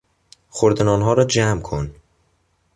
خرده 0.49 0.83
نانها 0.83 1.13
را 1.13 1.25
جمع 1.25 1.61
کن. 1.61 1.95